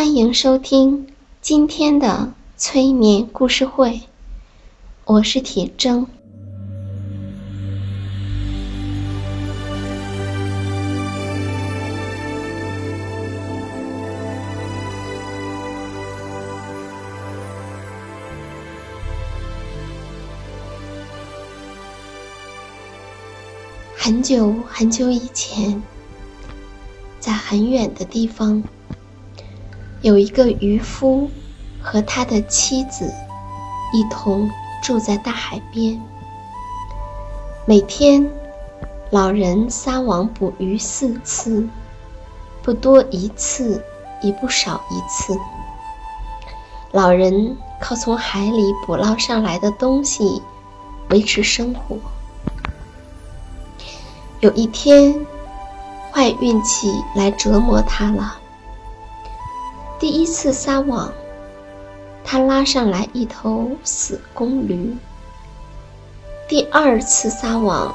[0.00, 1.08] 欢迎收听
[1.42, 4.00] 今天的催眠故事会，
[5.04, 6.06] 我是铁铮。
[23.94, 25.82] 很久很久以前，
[27.18, 28.64] 在很远的地方。
[30.02, 31.30] 有一个渔夫
[31.82, 33.12] 和他的妻子
[33.92, 34.50] 一同
[34.82, 36.00] 住在大海边。
[37.66, 38.26] 每天，
[39.10, 41.68] 老人撒网捕鱼四次，
[42.62, 43.84] 不多一次，
[44.22, 45.38] 也不少一次。
[46.92, 50.42] 老人靠从海里捕捞上来的东西
[51.10, 51.98] 维持生活。
[54.40, 55.26] 有一天，
[56.10, 58.38] 坏运气来折磨他了。
[60.00, 61.12] 第一次撒网，
[62.24, 64.96] 他拉上来一头死公驴。
[66.48, 67.94] 第二次撒网，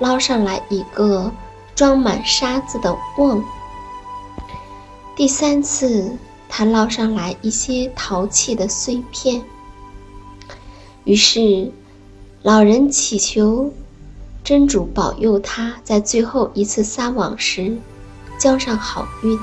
[0.00, 1.32] 捞上来一个
[1.74, 3.42] 装满沙子的瓮。
[5.16, 6.14] 第三次，
[6.46, 9.42] 他捞上来一些陶器的碎片。
[11.04, 11.72] 于是，
[12.42, 13.72] 老人祈求
[14.44, 17.78] 真主保佑他在最后一次撒网时
[18.38, 19.38] 交上好运。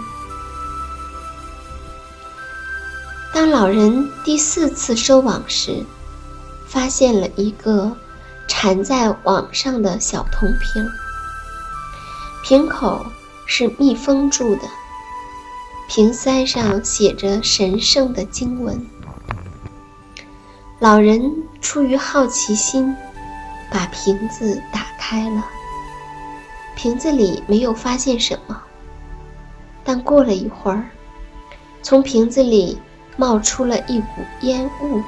[3.37, 5.85] 当老人第四次收网时，
[6.65, 7.95] 发现了一个
[8.47, 10.83] 缠在网上的小铜瓶，
[12.43, 13.05] 瓶口
[13.45, 14.63] 是密封住的，
[15.87, 18.83] 瓶塞上写着神圣的经文。
[20.79, 21.31] 老人
[21.61, 22.95] 出于好奇心，
[23.69, 25.45] 把瓶子打开了，
[26.75, 28.59] 瓶子里没有发现什么，
[29.83, 30.89] 但过了一会儿，
[31.83, 32.79] 从瓶子里。
[33.17, 35.01] 冒出了一股烟雾，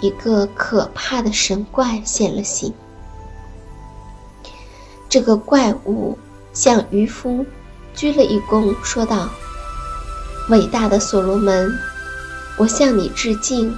[0.00, 2.74] 一个可怕的神怪现了形。
[5.08, 6.18] 这个怪物
[6.52, 7.46] 向渔夫
[7.94, 9.28] 鞠了一躬，说道
[10.50, 11.72] ：“伟大的所罗门，
[12.58, 13.74] 我向你致敬，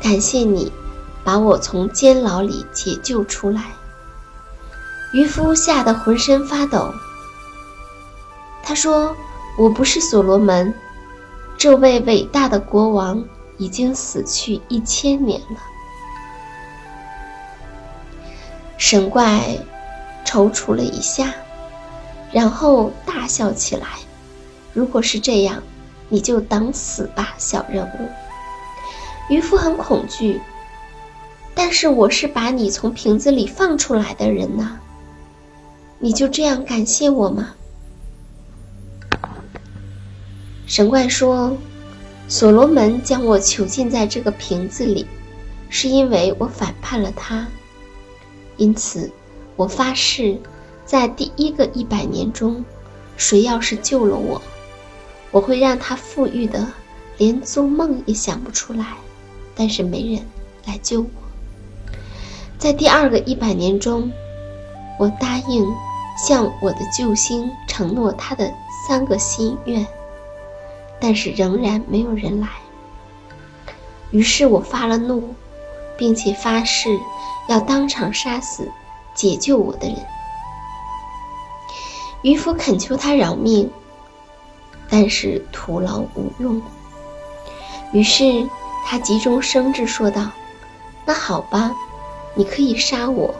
[0.00, 0.72] 感谢你
[1.22, 3.66] 把我从监牢里解救出来。”
[5.12, 6.90] 渔夫吓得浑身发抖。
[8.64, 9.14] 他说
[9.58, 10.72] ：“我不是所罗门。”
[11.62, 13.24] 这位伟大的国王
[13.56, 15.56] 已经死去一千年了。
[18.76, 19.56] 神怪
[20.24, 21.32] 踌躇了一下，
[22.32, 23.86] 然后大笑起来。
[24.72, 25.62] 如果是这样，
[26.08, 28.08] 你就等死吧，小人物。
[29.32, 30.40] 渔夫很恐惧，
[31.54, 34.80] 但是我是把你从瓶子里放出来的人呐。
[36.00, 37.54] 你就这样感谢我吗？
[40.72, 41.54] 神怪说
[42.28, 45.06] ：“所罗门将我囚禁在这个瓶子里，
[45.68, 47.46] 是因为我反叛了他。
[48.56, 49.12] 因此，
[49.54, 50.38] 我发誓，
[50.86, 52.64] 在第一个一百年中，
[53.18, 54.40] 谁要是救了我，
[55.30, 56.66] 我会让他富裕的
[57.18, 58.94] 连做梦也想不出来。
[59.54, 60.24] 但是没人
[60.64, 61.08] 来救我。
[62.56, 64.10] 在第二个一百年中，
[64.98, 65.66] 我答应
[66.26, 68.50] 向我的救星承诺他的
[68.88, 69.86] 三个心愿，
[71.02, 72.48] 但是仍然没有人来。
[74.12, 75.34] 于是我发了怒，
[75.98, 76.88] 并且发誓
[77.48, 78.70] 要当场杀死
[79.12, 79.96] 解救我的人。
[82.22, 83.68] 渔夫恳求他饶命，
[84.88, 86.62] 但是徒劳无用。
[87.92, 88.48] 于是
[88.86, 90.30] 他急中生智说道
[91.04, 91.72] ：“那好吧。”
[92.34, 93.34] 你可以杀我，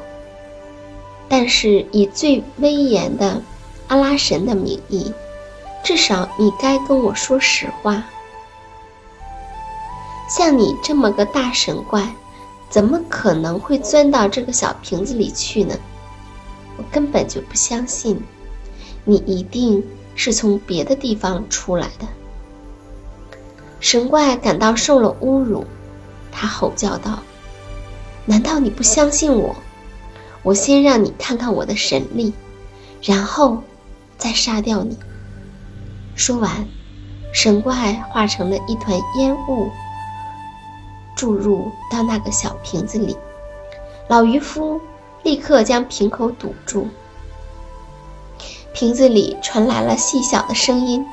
[1.26, 3.40] 但是以最威严的
[3.88, 5.10] 阿拉神的名义，
[5.82, 8.04] 至少你该跟我说实话。
[10.28, 12.14] 像你这么个大神怪，
[12.70, 15.76] 怎么可能会钻到这个小瓶子里去呢？
[16.78, 18.22] 我根本就不相信，
[19.04, 19.84] 你一定
[20.14, 22.06] 是从别的地方出来的。
[23.80, 25.66] 神怪感到受了侮辱，
[26.30, 27.18] 他吼叫道。
[28.24, 29.54] 难道你不相信我？
[30.44, 32.32] 我先让你看看我的神力，
[33.02, 33.62] 然后
[34.16, 34.96] 再杀掉你。
[36.14, 36.66] 说完，
[37.32, 39.70] 神怪化成了一团烟雾，
[41.16, 43.16] 注入到那个小瓶子里。
[44.08, 44.80] 老渔夫
[45.22, 46.86] 立刻将瓶口堵住。
[48.74, 51.06] 瓶子里传来了细小的声音：“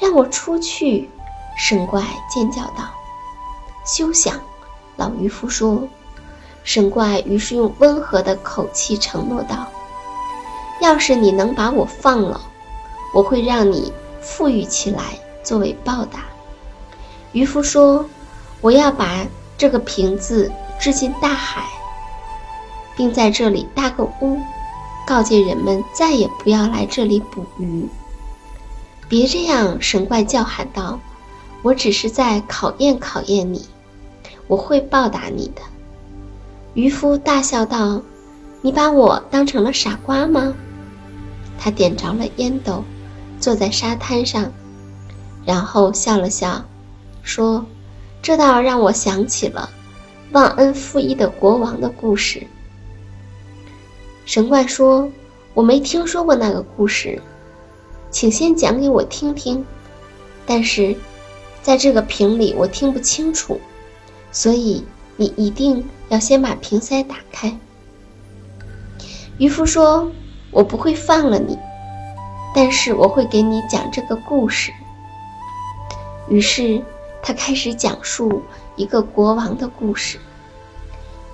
[0.00, 1.08] 让我出去！”
[1.56, 2.90] 神怪尖叫道。
[3.84, 4.40] “休想！”
[4.96, 5.88] 老渔夫说。
[6.64, 9.66] 神怪于是用温和的口气承诺道
[10.80, 12.40] ：“要是你能把我放了，
[13.12, 13.92] 我会让你
[14.22, 16.24] 富裕起来作为报答。”
[17.32, 18.06] 渔夫说
[18.62, 19.26] ：“我要把
[19.58, 21.64] 这个瓶子掷进大海，
[22.96, 24.38] 并在这里搭个屋，
[25.06, 27.88] 告诫人们再也不要来这里捕鱼。”
[29.08, 29.76] 别这样！
[29.82, 30.98] 神怪叫喊道
[31.62, 33.66] ：“我只是在考验考验你，
[34.46, 35.60] 我会报答你的。”
[36.72, 38.00] 渔夫大笑道
[38.62, 40.54] ：“你把我当成了傻瓜吗？”
[41.60, 42.82] 他点着了烟斗，
[43.42, 44.50] 坐在沙滩上，
[45.44, 46.64] 然后笑了笑，
[47.22, 47.66] 说
[48.22, 49.68] ：“这倒让我想起了
[50.30, 52.46] 忘恩负义的国王的故事。”
[54.24, 55.10] 神怪说
[55.52, 57.20] ：“我没听说过那个故事，
[58.10, 59.62] 请先讲给我听听。
[60.46, 60.96] 但是，
[61.60, 63.60] 在这个瓶里我听不清楚，
[64.30, 64.84] 所以。”
[65.14, 67.54] 你一定要先把瓶塞打开。
[69.36, 70.10] 渔夫说
[70.50, 71.56] ：“我不会放了你，
[72.54, 74.72] 但是我会给你讲这个故事。”
[76.28, 76.82] 于是
[77.22, 78.42] 他开始讲述
[78.76, 80.18] 一个国王的故事。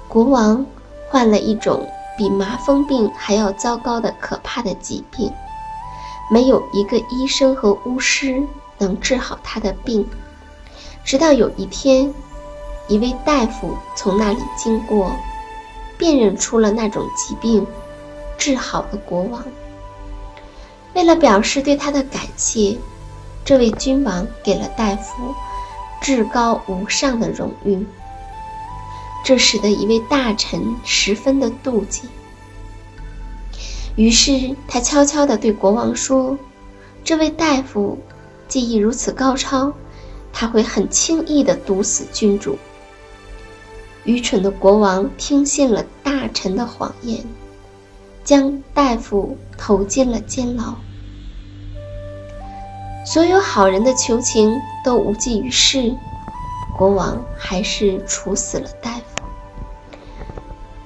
[0.08, 0.64] 国王
[1.08, 1.86] 患了一种
[2.16, 5.30] 比麻风病还要糟糕的可怕的疾病，
[6.30, 8.42] 没有一个医生和巫师
[8.78, 10.08] 能治好他的病，
[11.04, 12.12] 直到有一天。
[12.90, 15.12] 一位大夫从那里经过，
[15.98, 17.66] 辨认出了那种疾病，
[18.38, 19.44] 治好了国王。
[20.94, 22.76] 为了表示对他的感谢，
[23.44, 25.34] 这位君王给了大夫
[26.00, 27.86] 至高无上的荣誉。
[29.24, 32.02] 这使得一位大臣十分的妒忌。
[33.96, 36.38] 于是他悄悄地对国王说
[37.04, 37.98] ：“这位大夫
[38.46, 39.72] 技艺如此高超，
[40.32, 42.56] 他会很轻易地毒死君主。”
[44.04, 47.22] 愚蠢的国王听信了大臣的谎言，
[48.28, 50.74] 将大夫投进了监牢。
[53.06, 54.54] 所有好人的求情
[54.84, 55.96] 都无济于事，
[56.76, 59.02] 国王还是处死了大夫。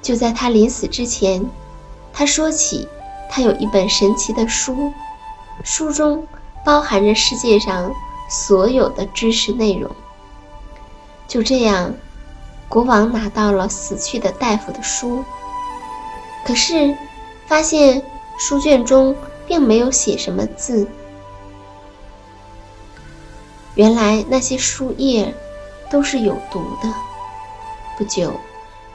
[0.01, 1.45] 就在他临死之前，
[2.13, 2.87] 他说起
[3.29, 4.93] 他有一本神奇的书，
[5.65, 6.25] 书中
[6.63, 7.91] 包含着世界上
[8.29, 9.91] 所有的知识内容。
[11.27, 11.93] 就这样。
[12.69, 15.25] 国王拿到了死去的大夫的书，
[16.45, 16.95] 可是
[17.53, 18.01] 发现
[18.39, 20.87] 书卷中并没有写什么字。
[23.75, 25.31] 原来那些书页
[25.91, 26.91] 都是有毒的。
[27.95, 28.33] 不久，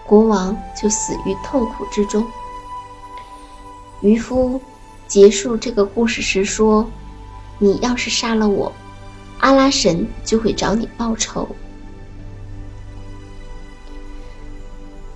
[0.04, 2.26] 国王就死于痛苦之中。
[4.00, 4.60] 渔夫
[5.06, 6.84] 结束这个故事时说
[7.60, 8.72] ：“你要是杀了我，
[9.38, 11.48] 阿拉神就会找你报仇。”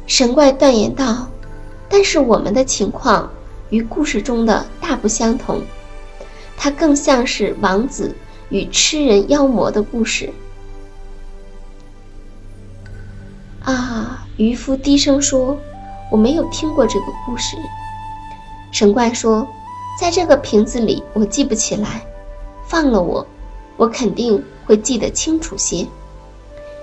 [0.07, 1.27] 神怪断言道
[1.93, 3.31] ：“但是我们的情况
[3.69, 5.61] 与故事中的大不相同，
[6.57, 8.17] 它更像是王子
[8.49, 10.33] 与吃人妖魔的故事。”
[13.63, 14.27] 啊！
[14.39, 15.59] 渔夫低声说
[16.11, 17.59] ：“我没有听过这个故事。”
[18.73, 19.47] 神怪说
[20.01, 22.03] ：“在这个瓶子里，我记不起来。
[22.67, 23.27] 放了我，
[23.77, 25.87] 我肯定会记得清楚些。”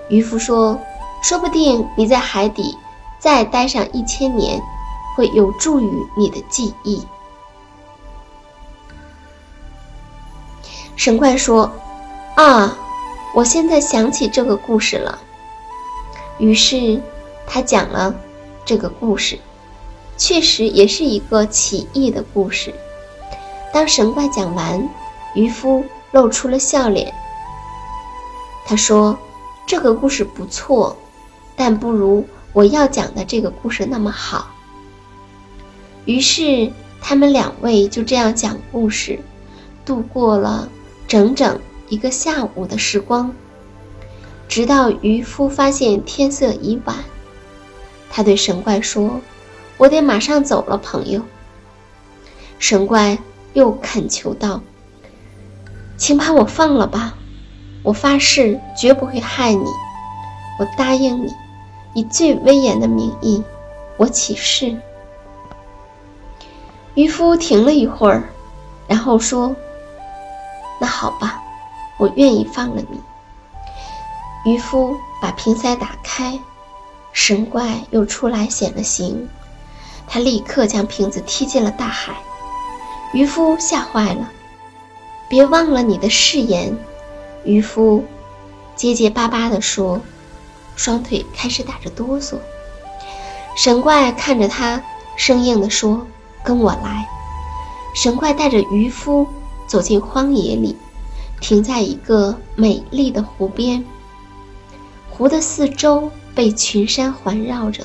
[0.08, 0.78] 渔夫说
[1.20, 2.78] ：“说不定你在海底。”
[3.18, 4.58] 再待上一千年，
[5.14, 7.06] 会有助于你的记忆。”
[10.96, 11.70] 神怪说
[12.36, 12.76] ：“啊，
[13.34, 15.18] 我现在想起这个故事了。”
[16.38, 17.00] 于是
[17.46, 18.14] 他讲了
[18.64, 19.38] 这个故事，
[20.16, 22.74] 确实也是一个奇异的故事。
[23.72, 24.88] 当神怪讲完，
[25.34, 27.14] 渔夫露出了笑脸。
[28.66, 29.18] 他说
[29.66, 30.96] ：“这个故事不错，
[31.56, 34.48] 但不如我要讲的这个故事那么好。”
[36.10, 39.20] 于是他们两位就这样讲故事，
[39.84, 40.68] 度过了
[41.06, 43.32] 整整一个下午的时光。
[44.48, 46.96] 直到渔夫发现天色已晚，
[48.10, 49.20] 他对神怪说
[49.78, 51.22] ：“我得马上走了，朋友。”
[52.58, 53.16] 神怪。
[53.52, 54.62] 又恳求道
[55.98, 57.14] ：“请把我放了吧，
[57.82, 59.64] 我发誓绝不会害你。
[60.60, 61.32] 我答应你，
[61.94, 63.42] 以最威严的名义，
[63.96, 64.76] 我起誓。”
[66.94, 68.28] 渔夫停了一会儿，
[68.86, 69.54] 然后说
[70.80, 71.40] ：“那好吧，
[71.98, 73.00] 我愿意放了你。”
[74.44, 76.38] 渔夫把瓶塞打开，
[77.12, 79.28] 神怪又出来显了形，
[80.08, 82.14] 他立刻将瓶子踢进了大海。
[83.12, 84.30] 渔夫吓坏了，
[85.28, 86.76] 别忘了你的誓言。
[87.44, 88.04] 渔夫
[88.76, 90.00] 结结巴巴地说，
[90.76, 92.36] 双腿开始打着哆嗦。
[93.56, 94.82] 神怪看着他，
[95.16, 96.06] 生硬地说
[96.44, 97.06] ：“跟我来。”
[97.94, 99.26] 神怪带着渔夫
[99.66, 100.76] 走进荒野里，
[101.40, 103.84] 停在一个美丽的湖边。
[105.10, 107.84] 湖的四周被群山环绕着，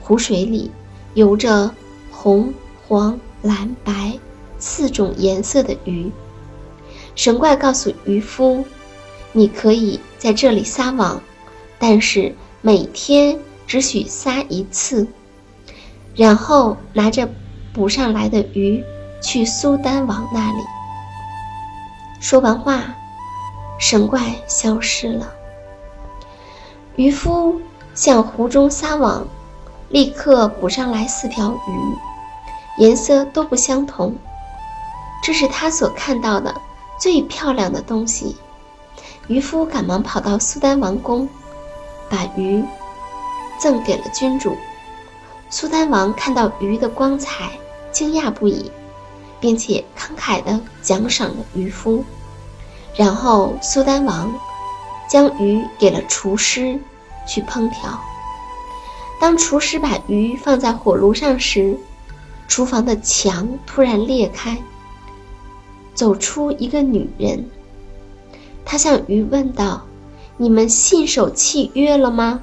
[0.00, 0.70] 湖水里
[1.14, 1.74] 游着
[2.10, 2.52] 红、
[2.86, 4.18] 黄、蓝、白。
[4.60, 6.10] 四种颜色的鱼。
[7.14, 8.64] 神怪告诉渔夫
[9.30, 11.22] ：“你可以在这里撒网，
[11.78, 15.06] 但是每天只许撒一次。
[16.16, 17.30] 然后拿着
[17.78, 18.84] 捕上来的鱼
[19.22, 20.64] 去苏丹王那里。”
[22.18, 22.82] 说完话，
[23.78, 25.32] 神怪消失了。
[26.96, 27.60] 渔夫
[27.94, 29.24] 向湖中撒网，
[29.90, 34.12] 立刻捕上来四条鱼，颜色都不相同。
[35.22, 36.52] 这是他所看到的
[36.98, 38.36] 最漂亮的东西。
[39.28, 41.28] 渔夫赶忙跑到苏丹王宫，
[42.10, 42.64] 把鱼
[43.60, 44.56] 赠给了君主。
[45.50, 47.52] 苏丹王看到鱼的光彩，
[47.92, 48.70] 惊讶不已，
[49.40, 52.04] 并且慷慨地奖赏了渔夫。
[52.96, 54.34] 然后苏丹王
[55.08, 56.78] 将鱼给了厨师
[57.26, 58.00] 去烹调。
[59.20, 61.76] 当厨师把鱼放在火炉上时，
[62.46, 64.56] 厨房的墙突然裂开。
[65.94, 67.44] 走出一个女人，
[68.64, 69.84] 她向鱼问道
[70.38, 72.40] ：“你们信守契约了吗？”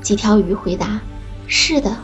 [0.00, 1.00] 几条鱼回答
[1.46, 1.94] ：“是的。”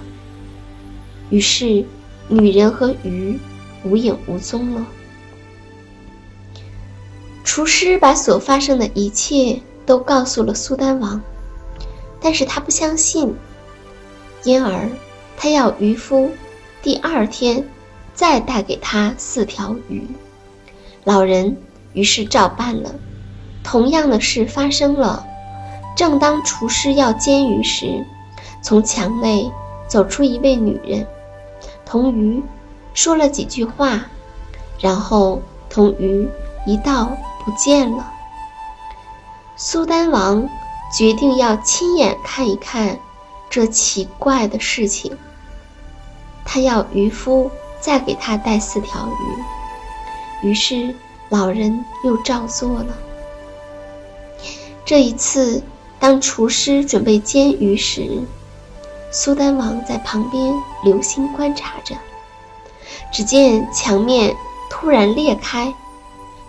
[1.31, 1.87] 于是，
[2.29, 3.39] 女人和鱼
[3.85, 4.87] 无影无踪了。
[7.45, 11.21] 厨师把所发生的一切都告诉了苏丹王，
[12.21, 13.35] 但是他不相信，
[14.43, 14.89] 因而
[15.37, 16.31] 他要渔夫
[16.83, 17.69] 第二天
[18.15, 20.07] 再带给他四条鱼。
[21.05, 21.57] 老人
[21.93, 22.95] 于是照办了，
[23.63, 25.25] 同样的事发生了。
[25.95, 28.05] 正当厨师要煎鱼时，
[28.63, 29.49] 从墙内
[29.87, 31.07] 走出一位女人，
[31.95, 32.43] 同鱼
[32.93, 34.07] 说了几句话，
[34.81, 36.29] 然后同鱼
[36.67, 38.13] 一道不见了。
[39.55, 40.49] 苏丹王
[40.93, 42.99] 决定要亲眼看一看
[43.49, 45.17] 这奇怪的事情。
[46.45, 47.49] 他要渔夫
[47.79, 49.09] 再给他带四条
[50.43, 50.49] 鱼。
[50.49, 50.93] 于是，
[51.29, 52.87] 老人又照做了。
[54.85, 55.63] 这一次，
[56.01, 58.21] 当厨师准备煎鱼时，
[59.15, 60.53] 苏丹王在旁边
[60.83, 61.95] 留心观察着。
[63.13, 64.35] 只见墙面
[64.69, 65.73] 突然裂开，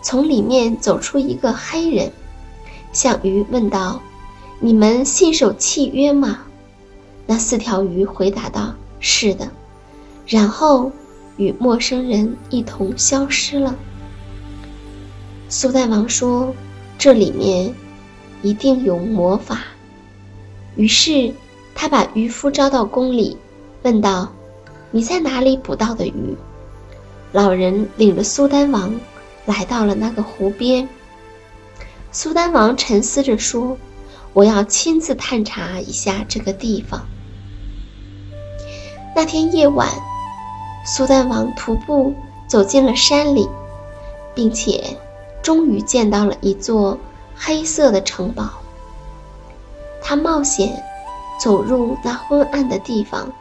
[0.01, 2.11] 从里面走出一个黑人，
[2.91, 4.01] 向鱼问道
[4.59, 6.39] ：“你们信守契约吗？”
[7.27, 9.47] 那四条鱼回答道：“是的。”
[10.25, 10.91] 然后。
[11.37, 13.75] 与陌生人一同消失了。
[15.49, 16.55] 苏丹王说
[16.97, 17.75] ：“这里面
[18.41, 19.63] 一定有魔法。”
[20.77, 21.33] 于是
[21.75, 23.37] 他把渔夫招到宫里，
[23.83, 24.33] 问道
[24.89, 26.35] ：“你在哪里捕到的鱼？”
[27.31, 28.99] 老人领着苏丹王
[29.45, 30.87] 来到了那个湖边。
[32.11, 33.77] 苏丹王沉思着说
[34.33, 37.05] ：“我要亲自探查一下这个地方。”
[39.15, 39.89] 那天夜晚。
[40.87, 42.13] 苏丹王徒步
[42.47, 43.49] 走进了山里，
[44.35, 44.95] 并且
[45.41, 46.95] 终于见到了一座
[47.35, 48.49] 黑色的城堡。
[49.99, 50.83] 他冒险
[51.37, 53.31] 走入那昏暗的地方，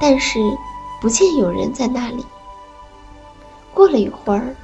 [0.00, 0.38] 但是
[1.00, 2.24] 不见有人在那里。
[3.72, 4.54] 过了一会儿，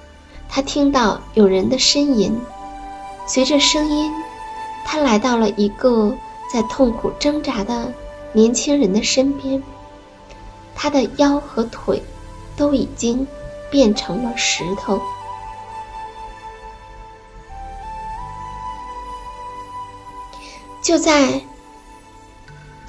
[0.48, 2.38] 他听到有人的呻吟，
[3.26, 4.12] 随着声音，
[4.84, 6.14] 他来到了一个
[6.52, 7.92] 在痛苦挣扎的
[8.32, 9.62] 年轻人的身边。
[10.74, 12.02] 他的腰和腿
[12.56, 13.26] 都已经
[13.70, 15.00] 变成了石头。
[20.82, 21.40] 就在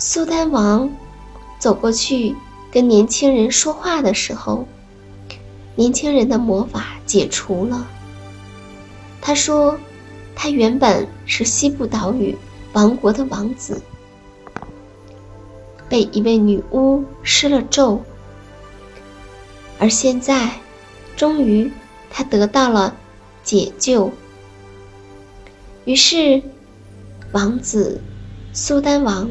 [0.06, 0.92] 苏丹王
[1.58, 2.36] 走过去
[2.70, 4.68] 跟年轻人说话的时候，
[5.78, 7.88] 年轻人的魔法解除了。
[9.22, 9.80] 他说
[10.36, 12.38] ：“他原本是西部岛屿
[12.74, 13.82] 王国的王子，
[15.88, 18.04] 被一位女巫施了咒，
[19.80, 20.52] 而现在，
[21.16, 21.72] 终于
[22.10, 22.94] 他得到了
[23.42, 24.12] 解救。
[25.86, 26.42] 于是。”
[27.32, 28.00] 王子、
[28.52, 29.28] 苏丹王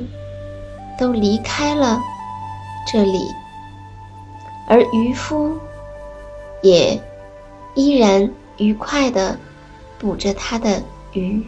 [1.02, 2.00] 都离开了
[2.86, 3.34] 这里，
[4.68, 5.58] 而渔夫
[6.62, 6.96] 也
[7.74, 9.36] 依然愉快地
[9.98, 10.80] 捕着他的
[11.12, 11.44] 鱼。